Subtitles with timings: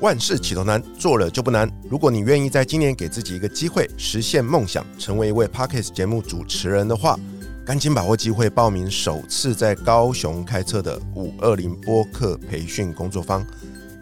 [0.00, 1.68] 万事起头难，做了就不难。
[1.90, 7.18] 如果你愿意在今年给自己一个机会，实现梦想，成为一位 Podcast 节目主持人的话，
[7.64, 13.44] 赶紧把握机会报名首次在高雄开设的五二零播客培训工作坊。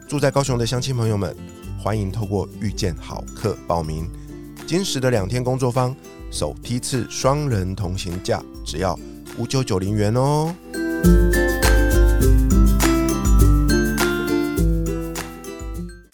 [0.07, 1.35] 住在高雄的乡亲朋友们，
[1.83, 4.07] 欢迎透过遇见好客报名。
[4.67, 5.97] 今时的两天工作坊，
[6.31, 8.99] 首批次双人同行价只要
[9.39, 10.55] 五九九零元哦。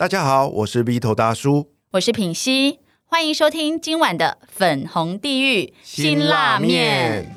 [0.01, 1.75] 大家好，我是 V 头大叔。
[1.91, 7.37] 我是品溪，欢迎收听今晚的粉红地狱辛辣面。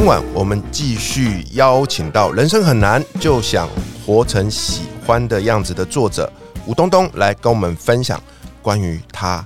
[0.00, 3.68] 今晚我们继续邀请到《人生很难就想
[4.06, 6.32] 活成喜欢的样子》的作者
[6.64, 8.18] 吴东东来跟我们分享
[8.62, 9.44] 关于他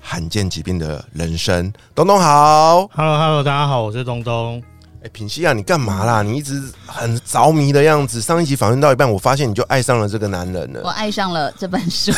[0.00, 1.72] 罕见疾病的人生。
[1.92, 4.62] 东东好，Hello Hello，大家好，我是东东。
[5.02, 6.22] 哎，品西啊，你干嘛啦？
[6.22, 8.20] 你一直很着迷的样子。
[8.20, 10.82] 上一集访问到一半，我发现你就爱上了这个男人了。
[10.84, 12.12] 我爱上了这本书。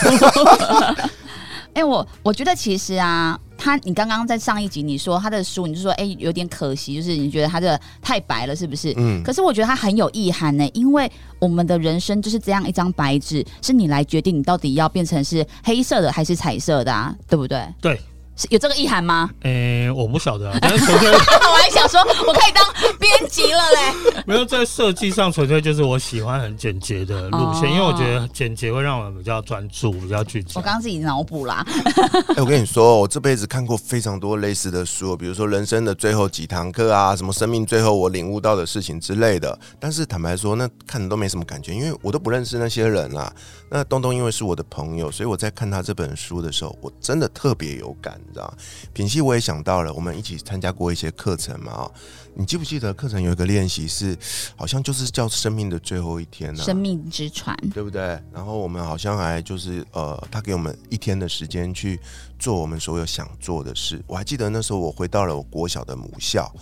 [1.73, 8.95] 哎、我我觉得其实啊，他你刚刚在上一集你说他的书，你就说哎、有点可惜，就是你觉得他的太白了，是不是？
[8.97, 17.63] 嗯，可是我觉得他很有意涵呢，因为我们的人生就是这样一张白纸，是你来决定你到底要变成是黑色的还是彩色的啊，对不对？
[17.81, 18.03] 对，是
[18.51, 19.31] 有这个意涵吗？
[19.43, 22.65] 诶、我不晓得、啊， 但是纯粹我还想说，我可以当
[22.99, 24.23] 编辑了嘞。
[24.27, 30.63] 没有在设计上，纯粹就是我喜欢很简洁的路线，哦因为我觉得简洁会让我们比较专注，比较聚焦我。
[30.63, 31.65] 刚刚自己脑补啦，
[32.37, 39.59] 哎、我跟你说，我这辈子看过非常多类似的书，比如说《人生的最后几堂课》啊，什么生命最后我领悟到的事情之类的。
[39.81, 43.33] 但是坦白说，那看的都没什么感觉，因为我都不认识那些人啦。
[43.71, 48.55] 那东东因为是我的朋友，所以我在看他这本书的时候，我真的特别有感，你知道吗？
[48.93, 51.93] 品系我也想到了，我们一起参加过一些课程嘛，哦，
[52.35, 54.17] 你记不记得课程有一个练习是，
[54.55, 57.57] 好像就是叫生命的最后一天呢、生命之船。
[57.73, 58.21] 对不对？
[58.33, 61.99] 然后我们好像还就是呃，他给我们一天的时间去
[62.39, 64.03] 做我们所有想做的事。
[64.07, 66.53] 我还记得那时候我回到了我国小的母校，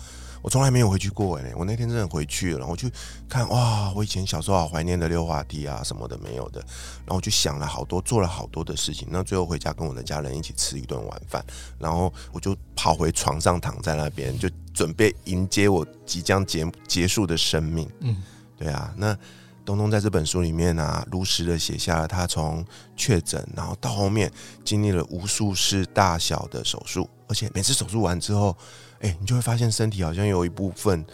[0.41, 2.91] 我从来没有回去过哎，我那天真的回去了，然后我去
[3.27, 9.07] 看哇，我以前小时候好怀念的溜滑梯啊什么的没有的，然后我就想了好多，做了好多的事情。
[9.11, 11.45] 那最后回家跟我的家人一起吃一顿晚饭，
[11.79, 17.89] 然后我就跑回床上躺在那边，就准备迎接我即将结结束的生命。
[17.99, 18.15] 嗯，
[18.57, 19.17] 对啊，那。
[19.65, 22.65] 东东在这本书里面啊，如实的写下了他从
[22.95, 24.31] 确诊，然后到后面
[24.63, 28.55] 经历了无数次大小的手术，而且每次手术完之后，
[29.01, 31.05] 哎、你就会发现身体好像有一部分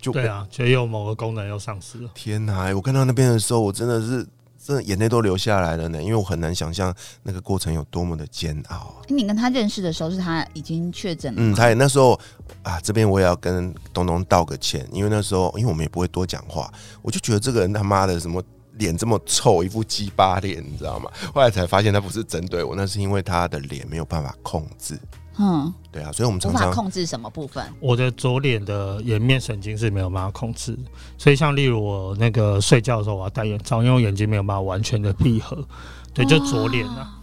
[0.00, 2.10] 就对啊，就有某个功能又丧失了。
[2.14, 2.62] 天哪！
[2.62, 4.26] 哎我看到那边的时候，我真的是
[4.64, 8.94] 真的眼泪都流下来了呢，因为我很难想象那个过程有多么的煎熬啊。
[9.08, 12.18] 你跟他认识的时候，是他已经确诊了嗯，他也那时候
[12.62, 18.42] 啊，这边我也要跟东东道个歉，因为那时候因为我们也不会多讲话，我就觉得这个人他妈的什么
[18.78, 21.10] 脸这么臭，一副鸡巴脸，你知道吗？
[21.34, 24.98] 后来才发现他不是针对我，那是因为他的脸没有办法控制。
[25.38, 27.64] 嗯，对啊，所以我们无法常常控制什么部分？
[27.80, 30.78] 我的左脸的颜面神经是没有办法控制，
[31.16, 35.66] 所以像例如我那个睡觉的时候，我要戴眼罩，因为我眼睛没有办法完全的闭合。
[36.12, 37.18] 对，就左脸啊。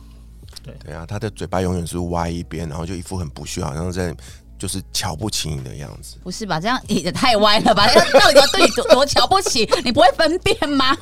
[0.84, 4.16] 对啊，他的嘴巴永远是歪一边，然后就一副很不屑，好像在
[4.58, 6.18] 就是瞧不起你的样子。
[6.24, 6.60] 不是吧？
[6.60, 7.88] 这样也太歪了吧？
[7.88, 9.70] 到底要对你多多瞧不起？
[9.84, 10.98] 你不会分辨吗？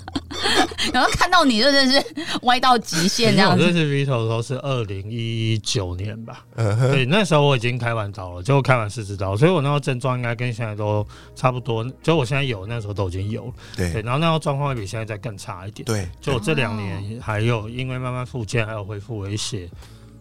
[0.93, 2.05] 然后看到你真的是
[2.43, 3.63] 歪到极限这样子。
[3.63, 11.05] 我认识 Vito 的时候是二零一九年吧，对，那时候我已经开完刀了，就开完四支刀，所以我那时候症状应该跟现在都
[11.35, 15.85] 差不多，就我现在有那时候都已经有了，对，对然后那时候状况会比现在再更差一点。
[15.85, 16.07] 对。
[16.21, 19.69] 就我这两年还有因为慢慢复健，还有恢复了一些，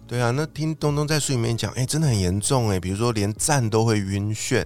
[0.06, 4.65] 对啊，那听东东在书里面讲，哎、真的很严重哎，比如说连站都会晕眩，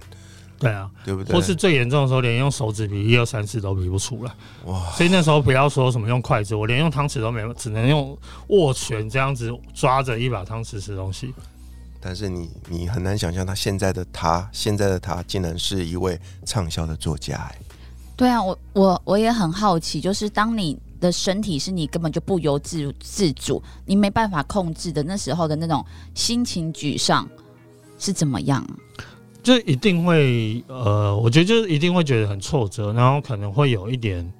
[0.61, 1.35] 对啊，对不对？
[1.35, 4.31] 或是最严重的时候，连用手指比一二三四都比不出来，
[4.65, 8.15] 哇，所以那时候不要说什么用筷子，我连用汤匙都没有，只能用
[8.49, 11.33] 握拳这样子抓着一把汤匙吃东西。
[11.99, 17.57] 但是你你很难想象他现在的他，现在的他竟然是一位畅销的作家哎。
[18.15, 25.83] 对啊，我我我也很好奇，就是当你的身体是你根本就不由自自主，你没办法控制的那时候的那种
[26.13, 27.27] 心情沮丧
[27.97, 28.63] 是怎么样？
[29.43, 34.31] 就一定会呃，我觉得就是一定会觉得很挫折，然后可能会有一点，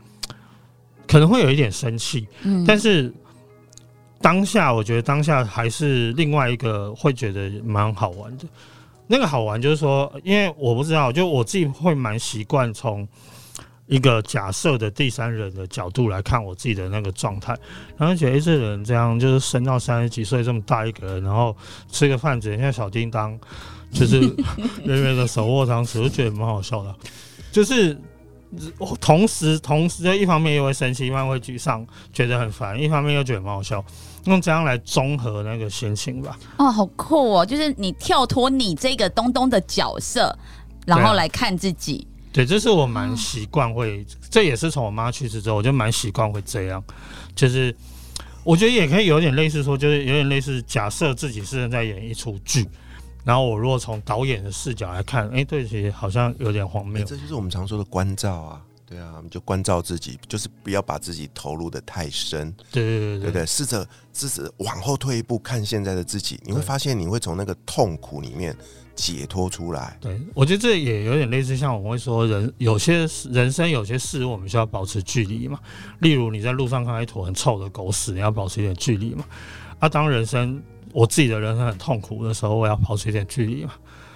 [1.07, 3.11] 可能会有一点生气，嗯，但是
[4.21, 8.45] 当下我觉得当下还是另外一个会觉得蛮好玩的。
[9.07, 13.05] 那个好玩就是说，因为我不知道，就我自己会蛮习惯从
[13.87, 17.53] 一个假设的第三人的角度来看我自己的那个状态，
[17.97, 21.53] 然后觉得哎，这人这样就是生到三十几岁这么大一个人，然后
[21.91, 23.37] 吃个饭只像小叮当，
[23.91, 24.19] 就是
[24.85, 26.95] 远远的手握汤匙，就觉得蛮好笑的，
[27.51, 27.99] 就是。
[28.99, 33.81] 同时，同时，就一方面又会生气，一方面会沮丧，觉得很烦；一方面又觉得蛮好笑，
[34.25, 36.37] 用这样来综合那个心情吧。
[36.57, 37.45] 哦，好酷哦！
[37.45, 40.37] 就是你跳脱你这个东东的角色，
[40.85, 42.05] 然后来看自己。
[42.33, 46.83] 对，这是我蛮习惯会，这也是从我妈去世之后，我就蛮习惯会这样。
[47.33, 47.73] 就是
[48.43, 52.67] 我觉得也可以有点类似说，就是有点类似假设自己是在演一出剧。
[53.23, 57.03] 然后我如果从导演的视角来看，哎，对，其实好像有点荒谬。
[57.05, 62.51] 这就是我们常说的关照啊，对啊，我们就关照自己，就是不要把自己投入的太深。
[62.71, 68.55] 对对对对对，试着试着往后退一步看现在的自己，你会发现你会从那个痛苦里面
[68.95, 69.95] 解脱出来。
[70.01, 75.59] 对，我觉得这也有点类似，像我们会说，人有些人生有些事，我们需要保持距离嘛。
[75.99, 79.23] 例如你在路上看到一坨很臭的狗屎，你要保持一点距离嘛。
[79.79, 80.61] 啊，当人生。
[80.93, 83.73] 我自己的人生很痛苦的时候，我要保持一点距离嘛，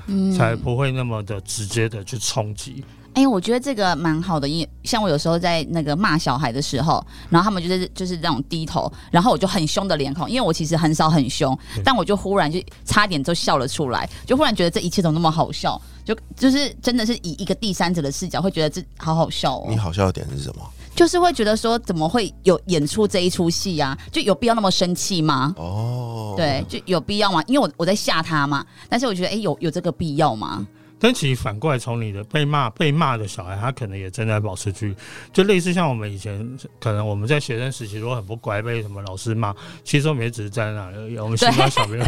[0.07, 2.83] 嗯，才不会那么的直接的去冲击。
[3.13, 19.67] 哎，我觉得这个蛮好的，因为像我有时候在那个骂小孩的时候，然后他们就是就是那种低头，然后我就很凶的脸孔，因为我其实很少很凶，但我就忽然就差点就笑了出来，就忽然觉得这一切怎么那么好笑，就就是真的是以一个第三者的视角会觉得这好好笑哦。
[19.69, 20.61] 你好笑的点是什么？
[20.95, 23.97] 就是会觉得说，怎么会有演出这一出戏呀？
[24.11, 25.53] 就有必要那么生气吗？
[25.57, 27.43] 哦，对，就有必要吗？
[27.47, 28.65] 因为我我在吓他嘛。
[28.87, 30.65] 但是我觉得，哎，有有这个必要吗？
[30.97, 34.95] 但其实反过来，从你的被骂被骂的小孩，他可能也正在保持距离，
[35.33, 39.53] 就类似像我们以前，可能我们在学生时期如果很不乖，被什么老师骂，
[39.83, 41.17] 其实我们也只是在那而已。
[41.17, 42.05] 我们喜欢小朋友。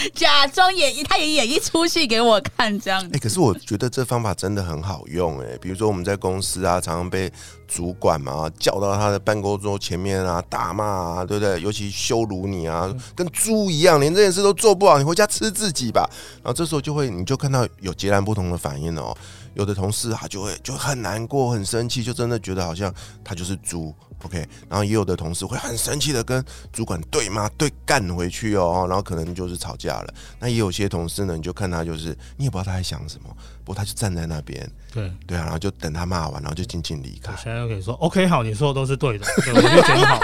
[0.14, 3.10] 假装演绎，他也演一出戏给我看，这样子。
[3.12, 7.30] 哎，可是我觉得这方法真的很好用，哎，比如说我们在公司啊，常常被
[7.66, 11.60] 主管嘛叫到他的办公桌前面啊，大骂啊，对不对？
[11.60, 16.08] 尤其羞辱你啊，跟猪一样，连这件事都做不好，你回家吃自己吧。
[16.36, 19.16] 然后这时候就会，你就看到有截然不同的反应哦。
[19.54, 22.94] 有的同事他就会就很难过、很生气，就真的觉得好像
[23.24, 23.92] 他就是猪。
[24.24, 24.38] OK，
[24.68, 30.14] 然后也有的同事会很生气的跟主管对骂、对干回去哦，然后可能就是吵架了。
[30.40, 33.28] 那也有些同事呢，你就看他就是你也不知道他在想什么，
[33.64, 37.32] 不过他就站在那边，对对啊，然后就等他骂完，然后就静静离开。
[37.36, 40.20] 现在又可以说 OK 好，你说的都是对的，我就觉得好。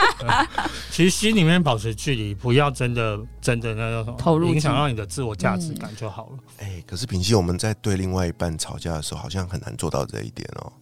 [0.91, 6.39] 其实心里面保持距离，不要真的真的那种投入影响到你的自我价值感就好了。
[6.59, 10.73] 哎，可是平息我们在对另外一半吵架的时候，好像很难做到这一点哦。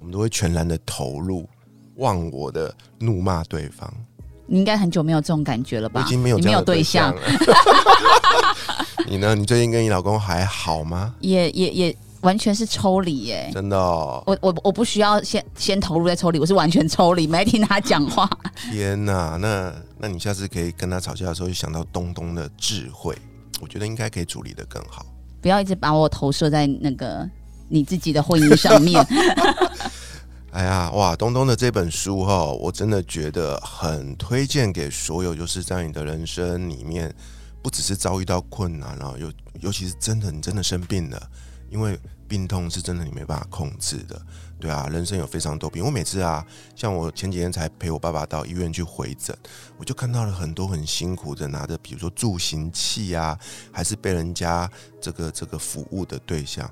[0.00, 1.48] 我们都会全然的投入。
[1.98, 3.88] 忘我的怒骂对方，
[4.46, 6.02] 你应该很久没有这种感觉了吧？
[6.04, 7.22] 已经没有没有对象了。
[9.06, 9.34] 你呢？
[9.34, 11.14] 你最近跟你老公还好吗？
[11.20, 13.50] 也也也完全是抽离耶！
[13.52, 18.28] 真的，我我我不需要先先投入再抽离，我是完全抽离，没听他讲话。
[18.70, 23.16] 天哪，那那你下次可以跟他吵架的时候，就想到东东的智慧，
[23.60, 25.06] 我觉得应该可以处理的更好。
[25.40, 27.28] 不要一直把我投射在那个
[27.68, 29.04] 你自己的婚姻上面。
[30.50, 31.14] 哎呀，哇！
[31.14, 37.14] 东东的这本书哈，我真的觉得很推荐给所有，就是在你的人生里面，
[37.62, 39.30] 不只是遭遇到困难，了尤
[39.60, 41.30] 尤其是真的你真的生病了，
[41.70, 44.20] 因为病痛是真的你没办法控制的，
[44.58, 45.84] 对啊，人生有非常多病。
[45.84, 49.36] 我每次啊，像我前几天才陪我爸爸到医院去回诊，
[49.76, 53.38] 我就看到了很多很辛苦的拿着，比如说助行器啊，
[53.70, 56.66] 还是被人家这个这个服务的对象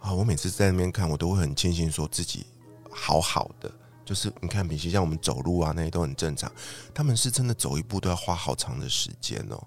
[0.00, 2.44] 啊，我每次在那边看，我都会很庆幸说自己。
[2.92, 3.70] 好好的，
[4.04, 6.50] 就是你看，比如像我们走路啊，那些都很正常。
[6.94, 9.60] 他们是真的走一步都要花好长的时间哦，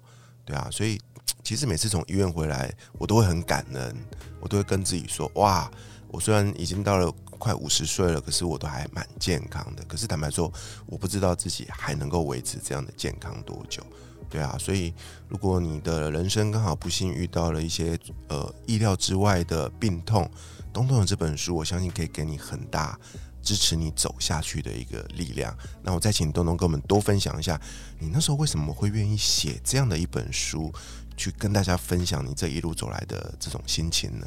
[0.44, 0.68] 对啊。
[0.70, 1.00] 所以
[1.42, 3.96] 其实每次从医院回来，我都会很感恩，
[4.40, 5.70] 我都会跟自己说：哇，
[6.08, 9.84] 我虽然已经到了快五十岁了，可是我都还蛮健康的。
[9.84, 10.52] 可是坦白说，
[10.86, 13.82] 我不知道自己还能够维持这样的健康多久，
[14.28, 14.56] 对啊。
[14.58, 14.92] 所以
[15.28, 20.30] 如果你的人生刚好不幸遇到了一些呃意料之外的病痛，
[20.72, 22.98] 东东的这本书，我相信可以给你很大
[23.42, 25.56] 支持你走下去的一个力量。
[25.82, 27.60] 那我再请东东跟我们多分享一下，
[27.98, 30.72] 你那时候为什么会愿意写这样的一本书，
[31.16, 34.26] 去跟大家分享你这一路走来的这种心情呢？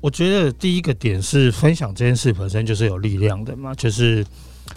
[0.00, 3.74] 我觉得第一个点是分享这件事本身就是有力量的嘛。
[3.74, 4.26] 就是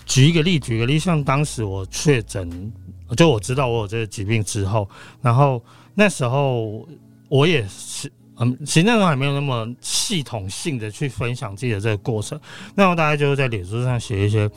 [0.06, 2.72] 举一个例，举个例，像当时我确诊，
[3.16, 4.90] 就我知道我有这个疾病之后，
[5.22, 5.64] 然后
[5.96, 6.88] 那时候
[7.30, 8.12] 我也是。
[8.40, 12.40] 嗯，其实那时候还没有那么系统性的去分享自己的这个过程。
[12.76, 14.48] 那时候大概就是在脸书上写一些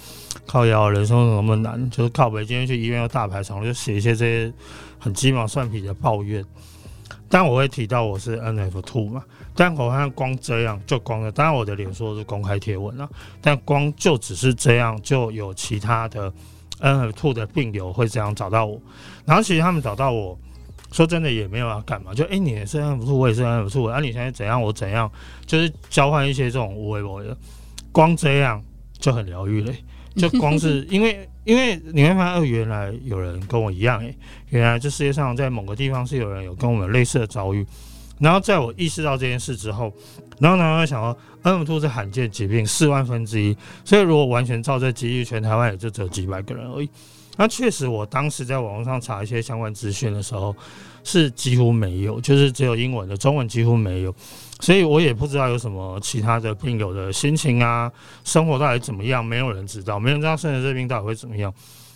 [0.47, 4.52] 靠腰人生怎么难，就是靠北今天去医院要大排长龙，就写一些这些
[4.99, 6.45] 很鸡毛蒜皮的抱怨。
[7.29, 9.23] 但我会提到我是 NF two 嘛，
[9.55, 13.09] 但我看光这样就光了，当然我的脸书是公开贴文了，
[13.40, 16.33] 但光就只是这样，就有其他的
[16.81, 18.81] NF two 的病友会这样找到我，
[19.25, 20.38] 然后其实他们找到我
[20.93, 25.11] 说真的也没有要干嘛，就哎、你也是 NF two，我也是 NF two，啊你现在怎样我怎样，
[25.47, 27.37] 就是交换一些这种无为我的，
[27.93, 28.62] 光这样
[28.99, 29.76] 就很疗愈嘞，
[30.17, 34.14] 就光是 因为因为你会发现，哦，原来有人跟我一样，诶，
[34.50, 37.67] 原来这世界上在某个地方是有人有跟我们类似的遭遇。
[38.19, 39.90] 然后在我意识到这件事之后，
[40.38, 46.90] 然后呢，我想说，N 兔是罕见疾病，四万分之一，所以如果完全照这几率，全台湾也就只有几百个人而已。
[47.38, 50.55] 那确实，我当时在网络上查一些相关资讯的时候，
[51.04, 54.14] 是几乎没有，就是只有英文的，中文几乎没有。
[54.61, 57.90] 所以我也不知道有什么其他的病友的心情啊，
[58.25, 61.52] 生活到底怎么样，没有人知道，没人知道生了这病到底会怎么样。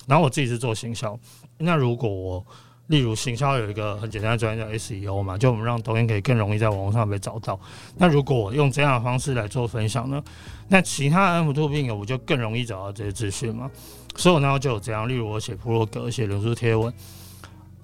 [0.07, 1.19] 然后我自己是做行销，
[1.59, 2.45] 那如果我
[2.89, 7.59] 例如行销有一个很简单的专业叫 SEO 嘛，就我们让抖音可以更容易在网络上被找到。
[7.97, 10.23] 那如果我用这样的方式来做分享呢，
[10.69, 13.71] 那其他 N 2病友我就更容易找到这些资讯嘛。
[14.17, 16.93] 所以我那时候就有这样，例如我写部落格、写脸书贴文。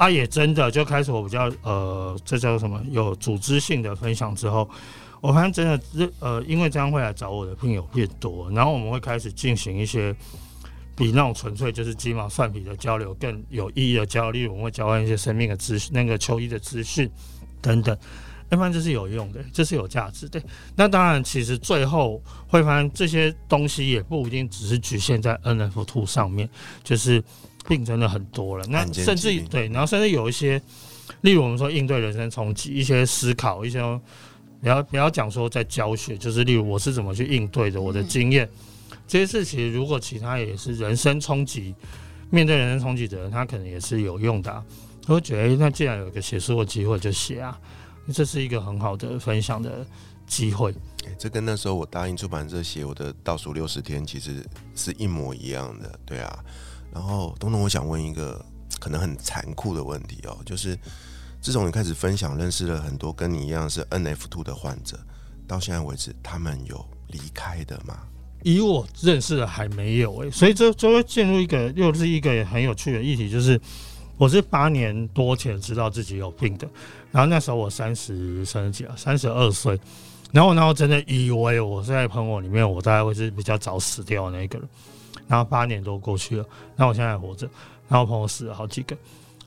[0.01, 4.67] 啊，也真的就开始我比较呃，这叫什么有组织性的分享之后，
[5.21, 10.17] 我发现真的呃，因为这样会来找我的病友变多，然后我们会开始进行一些
[10.97, 17.07] 比那种纯粹就是鸡毛蒜皮的交流更有意义的交流，我们会交换一些生命的资讯、那个求医的资讯
[17.61, 17.95] 等等，
[18.49, 20.43] 要不然这是有用的，这是有价值的。
[20.77, 26.49] 那当然，其实最后会发现这些东西也不一定只是局限在 NF two 上面，
[26.83, 27.23] 就是。
[27.69, 30.61] 病真的很多了，那甚至对，然后甚至有一些，
[31.21, 33.81] 例如我们说应对人生冲击，一些思考，一些
[34.61, 38.49] 不要不要讲说在教学，就是例如我是怎么去应对的，我的经验，
[39.07, 41.75] 这些事情如果其他也是人生冲击，
[42.31, 44.65] 面对人生冲击的人，他可能也是有用的啊、
[45.07, 47.59] 我会觉得，诶那既然有一个写书的机会，就写啊，
[48.13, 49.87] 这是一个很好的分享的
[50.27, 50.73] 机会。
[51.05, 56.45] 欸这跟那时候我答应出版社写我的倒数六十天其实是一模一样的，对啊。
[56.93, 58.45] 然后东东，我想问一个
[58.79, 60.79] 可能很残酷的问题哦，就是
[61.41, 64.99] 自从你开始分享，认识了很多跟你一样是 NF2 的患者，
[65.47, 67.99] 到现在为止，他们有离开的吗？
[68.43, 73.61] 以我认识的还没有诶、所以这就会进入一个又是一个很有趣的议题，就是
[74.17, 76.67] 我是八年多前知道自己有病的，
[77.13, 79.79] 然后那时候我三十三十几啊，三十二岁，
[80.33, 84.67] 然后然后真的以为我是在朋友里面，我大概会是比较早死掉的那一个人，
[85.31, 86.45] 然后八年都过去了，
[86.75, 87.49] 那我现在还活着，
[87.89, 88.97] 然后朋友死了好几个。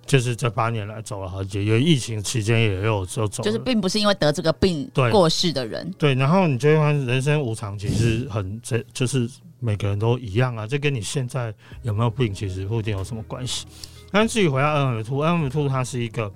[0.05, 13.65] 就是这八年来走了好几个，有疫情期间也有就走了，就是并不是因为得这个病对过世的人，对，然后你就会发现人生无常，其实很这就是每个人都一样啊，这跟你现在有没有病其实不一定有什么关系。
[14.11, 16.29] 但至于回到 N M 兔，N M 兔它是一个，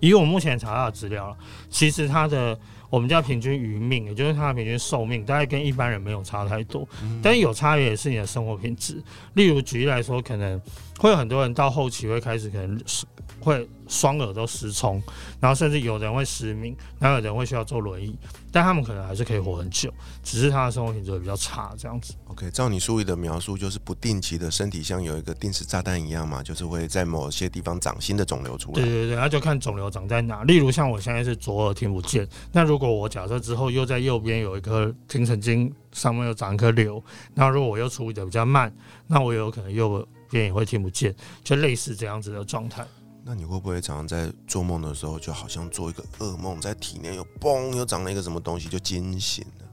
[0.00, 1.36] 以我目前查到的资料了，
[1.70, 2.58] 其实它的
[2.90, 6.86] 我们叫平均余命，也就是它的平均寿命，大概跟一般人没有差太多，
[7.22, 9.02] 但是有差别也是你的生活品质。
[9.34, 10.60] 例如举例来说，可能
[10.98, 13.04] 会有很多人到后期会开始可能是
[13.40, 15.00] 会双耳都失聪，
[15.38, 18.16] 然后甚至有人会失明，然后有人会需要坐轮椅，
[18.50, 19.92] 但他们可能还是可以活很久，
[20.24, 22.14] 只是他的生活品质会比较差这样子。
[22.28, 28.74] OK，照你书里的描述，就是不定期的身体像有一个定时炸弹一样嘛，就是会在某些地方长新的肿瘤出来。
[28.74, 30.42] 对对对，那就看肿瘤长在哪。
[30.44, 37.00] 例如像我现在是左耳听不见，那如果我假设之后又在右边有一颗听神经上面又长一颗瘤，
[37.34, 38.74] 那如果我又处理的比较慢，
[39.06, 42.86] 那我有可能右边也会听不见，就类似这样子的状态。
[43.24, 49.66] 那你会不会常常在做梦的时候，就好像做一个噩梦，在体内又嘣又长了一个什么东西，就惊醒了？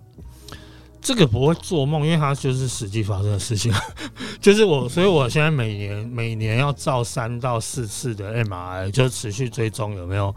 [0.99, 3.71] 这个不会做梦，因为它就是实际发生的事情。
[4.41, 10.33] 就是我，所以我现在每年每年要照三到四次的 MRI，就持续追踪有没有，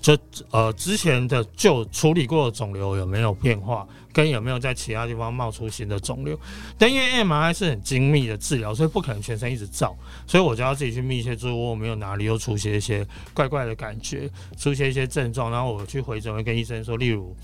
[0.00, 0.18] 就
[0.50, 6.38] 呃之前的就处理过的肿瘤有没有变化，跟有没有在其他地方冒出新的肿瘤。
[6.78, 17.36] 但因为 MRI 是很精密的治疗，所以不可能全身一直照，所以我就要自己去密切注意我没有哪里又出现一些怪怪的感觉，出现一些症状，然后我去回诊会跟医生说，例如。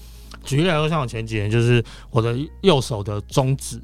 [0.44, 3.80] 举例来说，像我前几年就是我的右手的中指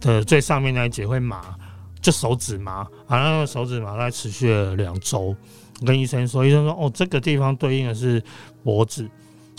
[0.00, 1.54] 的最上面那一节会麻，
[2.02, 5.34] 就手指麻，好像手指麻大概持续了两周。
[5.80, 8.22] 我跟医生说，医生说哦，这个地方对应的是
[8.64, 9.08] 脖子。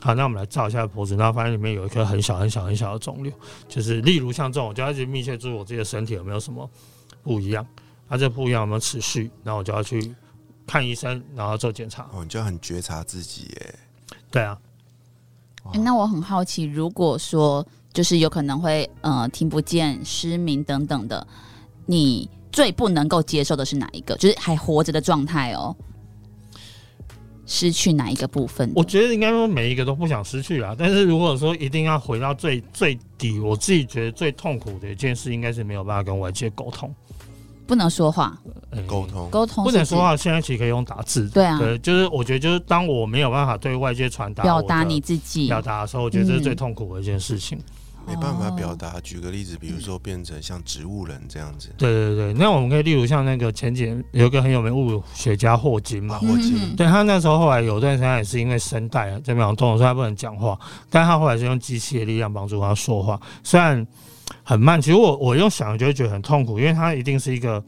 [0.01, 3.34] 好，那我们来照一下脖子，然后发现里面有一颗很小很小很小的肿瘤，
[3.68, 6.70] 就是例如像这种，我就要去密切注意我自己的身体有没有什么
[7.24, 7.66] 不一样，
[8.08, 10.13] 啊，这不一样有没有持续，然后我就要去
[10.68, 12.04] 看医生，然后做检查。
[12.13, 13.75] 哦，你就很觉察自己耶。
[14.30, 14.58] 对啊，
[15.74, 21.27] 诶那我很好奇，如果说就是有可能会呃听不见、失明等等的，
[21.88, 24.16] 你最不能够接受的是哪一个？
[24.18, 25.75] 就是还活着的状态哦。
[27.48, 28.72] 失去哪一个部分？
[28.75, 36.94] 我觉得应该说每一个都不想失去啊，但是如果说一定要回到最最底，我自己觉得最痛苦的一件事，应该是没有办法跟外界沟通。
[37.66, 38.38] 不能说话，
[38.70, 41.27] 呃沟通，沟通不能说话，现在其实可以用打字。
[41.30, 47.60] 对啊对，就是我觉得就是当我没有办法对外界传达表达你自己，表达的时候，我觉得这是最嗯痛苦的一件事情。
[48.07, 48.51] 没办法哦。
[48.55, 48.99] 表达。
[49.01, 56.55] 举个例子，比如说变成像植物人这样子，对对对，那我们可以例如像那个前几年有一个很有名物理学家霍金嘛啊，，霍金。
[56.57, 56.75] 嗯。
[56.75, 60.57] 对他那时候后来有段时间也是因为声带啊这边有动，所以他不能讲话，
[60.89, 63.85] 但他后来是用机器的力量帮助他说话，虽然
[64.43, 67.63] 很慢，其实我我用想就会觉得很痛苦，因为他一定是一个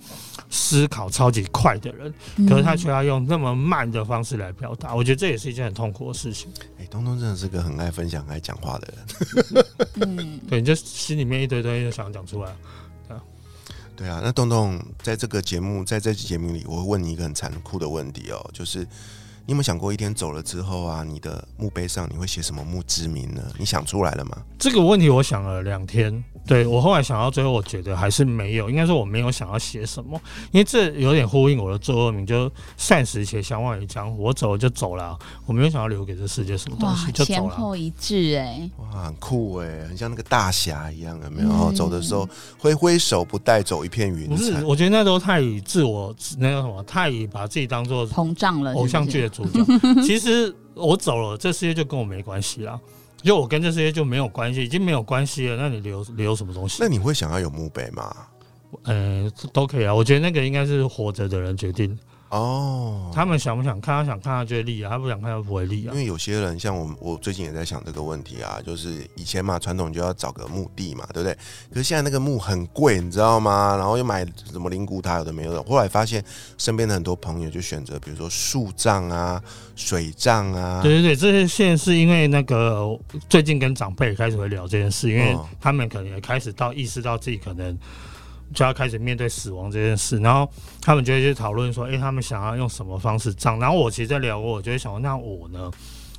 [0.50, 2.14] 思考超级快的人，
[2.48, 6.50] 可是他却要用那么慢的方式来表达，我觉得这也是一件很痛苦的事情。
[6.90, 9.66] 哎，东东真的是个很爱分享、很爱讲话的人。
[10.02, 12.52] 嗯，对，你就心里面一堆东西就想讲出来。
[13.96, 18.88] 对啊，那东东在这个节目，在这期节目里，我会问你一个很残酷的问题哦，就是
[19.50, 23.42] 你有没有想过，一天走了之后啊，你的墓碑上你会写什么墓志铭呢？
[23.58, 24.38] 你想出来了吗？
[24.60, 34.22] 这个问题我想了两天，对我后来想到最后，我觉得还是没有，应该说我没有想要写什么，因为这有点呼应我的座右铭，就善时且相忘于江湖。
[34.22, 37.56] 我走了就走了，我没有想要留给这世界什么东西，，就前走了。
[37.56, 41.50] 后一致哎，哇，很酷哎，很像那个大侠一样，有没有？
[41.50, 42.30] 嗯走的时候
[42.60, 44.64] 挥挥手，不带走一片云不是，彩。
[44.64, 50.02] 我觉得那都太以自我那个什么，太以把自己当做膨胀了是是偶像剧的主角。
[50.02, 52.80] 其实我走了，这世界就跟我没关系啦，
[53.24, 55.58] 就我跟这世界就没有关系，已经没有关系了。
[55.58, 56.88] 那你留留什么东西那？
[56.88, 58.16] 你会想要有墓碑吗？
[58.84, 59.94] 呃，都可以啊。
[59.94, 61.98] 我觉得那个应该是活着的人决定，
[62.30, 65.98] 哦，他们想不想看，他想看他就会立啊，他不想看他不会立啊因。
[65.98, 71.34] 为有些人像我，我最近也在想这个问题啊，就是以前嘛，传统就要找个墓地嘛，对不对？
[71.74, 73.76] 可是现在那个墓很贵，你知道吗？
[73.78, 75.64] 然后又买什么灵骨塔，有的没有的。
[75.64, 76.24] 后来发现
[76.58, 79.42] 身边的很多朋友就选择，比如说树葬啊、
[79.76, 82.88] 水葬啊，对对对，这些现是因为那个
[83.28, 87.76] 最近跟长辈开始会聊这件事，因为哦他们可能也开始到意识到自己可能
[88.54, 90.50] 就要开始面对死亡这件事，然后
[90.82, 93.60] 他们就会去讨论说，诶，他们想要用什么方式葬。
[93.60, 95.72] 然后我其实在聊过，我就会想说，那我呢？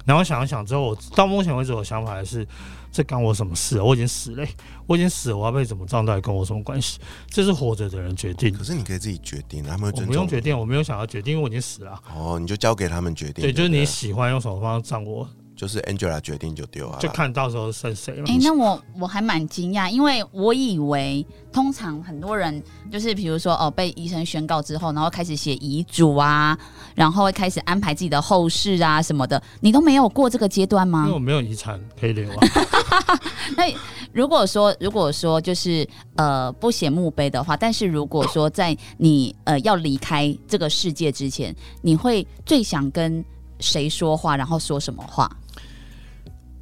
[0.06, 2.44] 然后想一想之后，我到目前为止我的想法还是，
[2.90, 3.84] 这干我什么事啊？
[3.84, 4.50] 我已经死了欸、
[4.86, 6.98] 我已经死了，我要被怎么葬到底跟我什么关系？
[7.28, 10.06] 这是活着的人决定可，是你可以自己决定，他们会我。
[10.06, 12.02] 不用决定，我没有想要决定，因为我已经死了啊。
[12.16, 13.42] 哦，你就交给他们决定。
[13.42, 15.28] 对，就是你喜欢用什么方式葬我，
[15.60, 18.38] 就是 Angela 决定就丢啊，就看到时候剩谁了哎、。
[18.40, 26.58] 那我我还蛮惊讶，因为我以为通常很多人就是比如说哦被医生宣告之后，然后开始写遗嘱啊，
[26.94, 31.12] 然后会开始安排自己的后事啊什么的，你都没有过这个阶段吗因为？
[31.12, 32.38] 我没有遗产可以留啊。
[33.54, 33.64] 那
[34.14, 43.22] 如果说如果说就是呃不写墓碑的话，但是如果说在你呃要离开这个世界之前，你会最想跟
[43.58, 45.30] 谁说话，然后说什么话？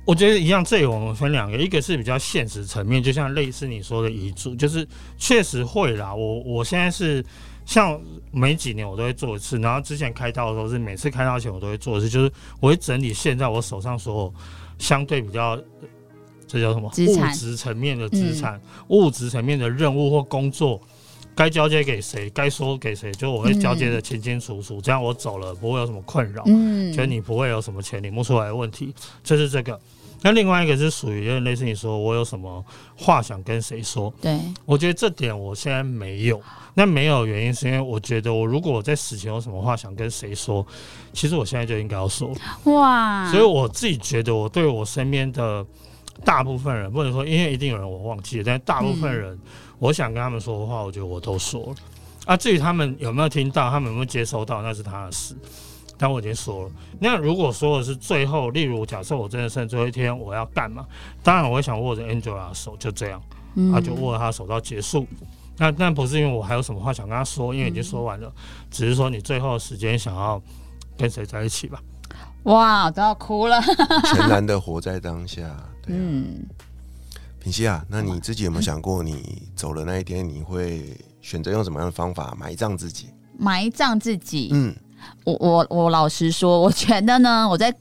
[0.09, 6.15] 我觉得一样，这里我们分两个，一个是比较现实层面，就像类似你说的遗嘱，就是确实会啦。
[6.15, 7.23] 我我现在是
[7.67, 14.35] 像每几年我都会做一次，然后之前开刀的时候是每次开刀前我都会做一次，就是我会整理现在我手上所有
[14.79, 15.51] 相对比较。
[15.51, 15.89] 呃
[16.51, 16.91] 这叫什么？
[17.07, 20.81] 物质层面的资产，物质层面的任务或工作，
[21.35, 26.43] 该交接给谁，该说给谁，就我会交接的清清楚楚，这样我走了不会有什么困扰。
[26.47, 29.79] 嗯觉得你不会有什么钱领不出来的问题，这是这个。
[30.23, 32.65] 那另外一个是属于有点类似你说我有什么
[32.97, 36.41] 话想跟谁说，对，我觉得这点我现在没有。
[36.75, 40.65] 那没有原因是因为我觉得我如果我在死前有什么话想跟谁说，
[41.13, 42.33] 其实我现在就应该要说。
[42.65, 45.67] 哇，所以我自己觉得我对我身边的
[46.25, 49.37] 大部分人，不能说因为一定有人我忘记了，但大部分人
[49.81, 51.75] 我想跟他们说的话，我觉得我都说了。
[52.27, 55.35] 啊，至于他们有没有听到，他们有没有接收到，那是他的事。
[55.99, 56.71] 但我已经说了。
[57.01, 60.87] 那如果说的是最后，例如假设我真的剩最后一天，我要干嘛？
[61.23, 63.21] 当然我会想握着 Angela 的手，就这样，
[63.57, 65.07] 嗯啊，就握着她手到结束。
[65.59, 68.33] 那但不是因为我还有什么话想跟她说，因为已经说完了，
[68.71, 70.41] 只是说你最后的时间想要
[70.97, 71.83] 跟谁在一起吧。
[72.45, 73.61] 哇，都要哭了。
[74.05, 75.43] 全然的活在当下。
[75.83, 76.47] 对啊，嗯，
[77.41, 83.09] 品熙啊，那你自己有没有想过，你走了那一天，你会选择用什么样的方法埋葬自己？
[83.37, 84.51] 埋葬自己。
[84.53, 84.75] 嗯，
[85.25, 87.75] 我我我老实说， 我觉得呢，我在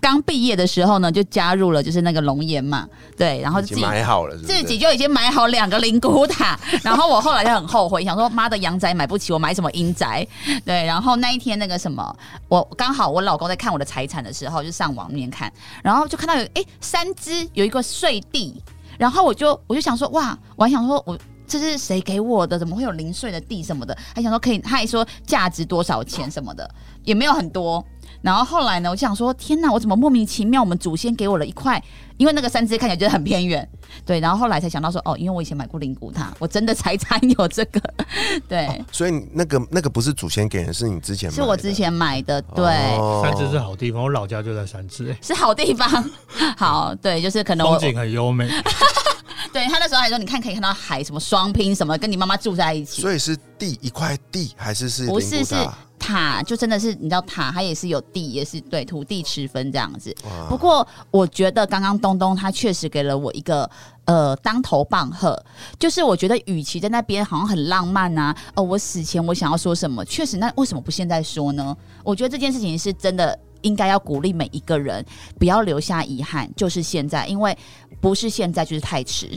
[0.00, 4.46] 刚毕业的时候呢，就加入了就是那个龙岩嘛，对，然后自己买好了，是是？
[4.46, 10.26] 自己就已经买好两个灵骨塔，然后我后来就很后悔，想说妈的阳宅买不起，我买什么阴宅？
[10.64, 12.16] 对，然后那一天那个什么，
[12.48, 18.62] 我刚好我老公在看我的财产的时候，就上网面看，然后就看到有哎三只有一个碎地，
[18.96, 21.18] 然后我就我就想说哇，我还想说我。
[21.46, 22.58] 这是谁给我的？
[22.58, 23.96] 怎么会有零碎的地什么的？
[24.14, 26.68] 还想说可以，他还说价值多少钱什么的，
[27.04, 27.84] 也没有很多。
[28.22, 31.82] 然后后来呢，我就想说，天哪，我怎么莫名其妙，我们祖先给我了一块，
[32.16, 33.68] 因为那个三只看起来觉得很偏远，
[34.06, 34.18] 对。
[34.18, 37.80] 然后后来才想到说，哦，因为我以前买过灵骨塔，我真的财产有这个，
[38.48, 42.64] 对，所以那个那个不是祖先给的，是你之前买的是我之前买的，对。
[42.96, 46.10] 哦三芝是好地方，我老家就在三芝、欸，是好地方，
[46.56, 48.48] 好对，就是可能我风景很优美。
[49.54, 60.12] 对他那时候还说，你看可以看到海，什么双拼什么，跟你妈妈住在一起，所以是地一块地还是是不是是塔塔，就真的是你知道塔，它也是有地，也是对土地持分这样子。
[60.48, 63.70] 不过我觉得刚刚东东他确实给了我一个
[64.06, 65.40] 呃当头棒喝，
[65.78, 71.76] 就是我觉得与其在那边好像很浪漫啊，哦我死前我想要说什么，确实那为什么不现在说呢？
[72.02, 73.38] 我觉得这件事情是真的。
[73.64, 75.04] 应该要鼓励每一个人，
[75.38, 77.56] 不要留下遗憾，就是现在，因为
[78.00, 79.28] 不是现在就是太迟。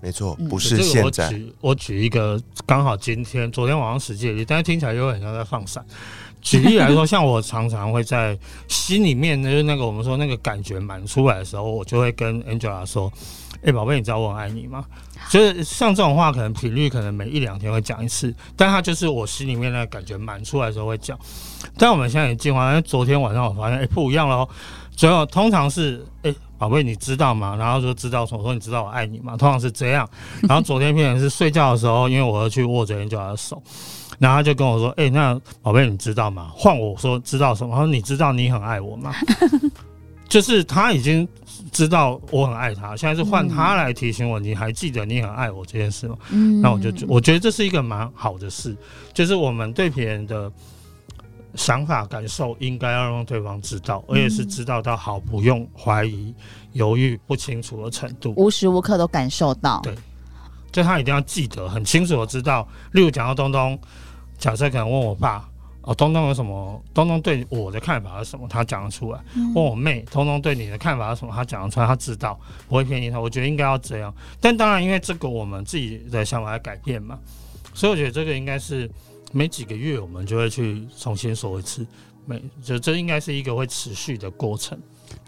[0.00, 1.28] 没错，嗯不是现在。
[1.28, 5.84] 举我举一个刚好今天昨天晚上实际的但是听起来又很像在放闪。
[6.40, 13.12] 举例来说，像我常常会在心里面就是那个我们说那个感觉满出来的时候，我就会跟 Angela 说
[13.64, 14.84] ：“哎、宝贝，你知道我很爱你吗？”
[15.30, 21.18] 就是像这种话，可能频率可能每一两天会讲一次，但它就是我心里面那个感觉满出来的时候会讲。
[21.76, 24.48] 但我们现在也进化，因为昨天晚上我发现，哎、不一样了哦。
[24.94, 27.54] 最后通常是，哎、宝贝，你知道吗？
[27.56, 29.36] 然后就知道什么，我说你知道我爱你吗？
[29.36, 30.08] 通常是这样。
[30.48, 33.62] 然后昨天变成是睡觉的时候，因为我要去握着 Angela 的手，
[34.18, 36.50] 然后他就跟我说，哎、那宝贝，你知道吗？
[36.54, 37.74] 换我说知道什么？
[37.74, 39.14] 他说你知道你很爱我吗？
[40.28, 41.26] 就是他已经
[41.72, 46.16] 知道我很爱他，现在是换他来提醒我，你还记得你很爱我这件事吗？
[46.30, 48.76] 嗯那我就觉我觉得这是一个蛮好的事，
[49.14, 50.52] 就是我们对别人的
[51.54, 56.34] 想法感受应该要让对方知道，而且是知道到好不用怀疑、
[56.72, 58.34] 犹豫不清楚的程度。
[58.36, 59.80] 无时无刻都感受到。
[59.82, 59.94] 对
[60.70, 63.78] 就他一定要记得很清楚的知道，例如讲到东东，
[64.38, 65.48] 假设可能问我爸。
[65.82, 66.82] 哦，东东有什么？
[66.92, 68.46] 东东对我的看法是什么？
[68.46, 69.18] 他讲得出来。
[69.34, 71.32] 嗯问我妹，东东对你的看法是什么？
[71.34, 73.18] 他讲得出来，他知道，不会骗你他。
[73.18, 74.12] 我觉得应该要这样。
[74.38, 77.18] 但当然，因为这个我们自己的想法在改变嘛，
[77.72, 78.90] 所以我觉得这个应该是
[79.32, 81.86] 每几个月我们就会去重新说一次。
[82.26, 84.78] 每就这应该是一个会持续的过程。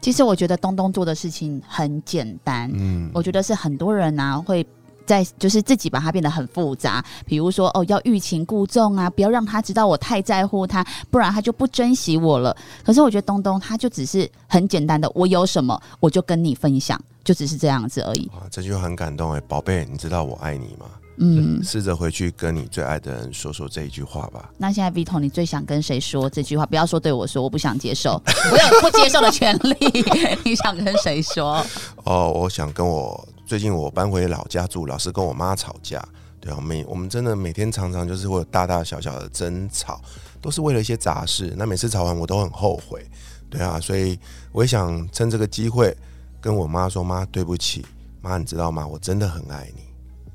[0.03, 4.67] 其实我觉得东东做的事情很简单，嗯，我觉得是很多人啊会。
[5.11, 12.57] 在就是自己把它变得很复杂，比如说哦，要欲擒故纵啊，不要让他知道我太在乎他，不然他就不珍惜我了。
[12.85, 18.31] 可是我觉得东东他就只是很简单的，我有什么我就跟你分享，就只是这样子而已。
[18.35, 20.87] 哇，这句话很感动哎，宝贝，你知道我爱你吗？
[21.23, 24.49] 嗯，试着回去跟你最爱的人说说这一句话吧。
[24.57, 26.65] 那现在 Vito，你最想跟谁说这句话？
[26.65, 28.13] 不要说对我说，我不想接受，
[28.51, 29.77] 我有不接受的权利。
[30.47, 31.63] 你想跟谁说？
[32.05, 36.01] 哦，我想跟我最近我搬回老家住，老是跟我妈吵架。
[36.39, 40.01] 对啊，每我们真的每天常常就是会有大大小小的争吵，
[40.41, 41.53] 都是为了一些杂事。
[41.57, 43.05] 那每次吵完我都很后悔。
[43.51, 44.17] 对啊，所以
[44.53, 45.93] 我也想趁这个机会
[46.41, 47.85] 跟我妈说：“妈，对不起，
[48.23, 48.87] 妈，你知道吗？
[48.87, 49.83] 我真的很爱你，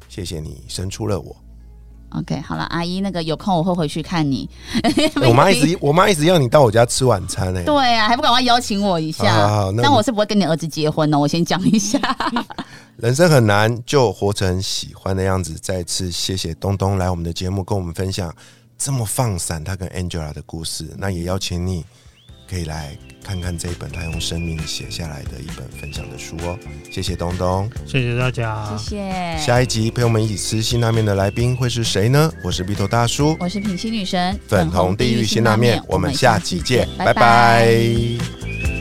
[0.09, 1.33] 谢谢你生出了我。
[2.17, 4.49] OK，好了，阿姨，那个有空我会回去看你。
[4.83, 9.33] 欸 我妈一直 我妈一直要你到我家吃晚餐呢、对啊，还不赶快邀请我一下？
[9.33, 11.99] 好好好那我是不会跟你儿子结婚哦，我先讲一下。
[12.97, 15.53] 人生很难，就活成喜欢的样子。
[15.55, 18.33] 再次谢谢东东来我们的节目，跟我们分享
[18.77, 20.89] 这么放散他跟 Angela 的故事。
[20.97, 21.83] 那也邀请你
[22.49, 26.57] 可以来看看这一本他用生命写下来的一本分享的书哦。
[26.91, 27.69] 谢谢东东。
[27.85, 29.37] 谢谢大家，谢谢。
[29.37, 32.31] 下一集陪我们一起吃辛拉面的来宾会是谁呢？
[32.43, 38.74] 我是鼻头大叔，我是品心女神，粉红地狱辛拉面，我们下集见，拜拜拜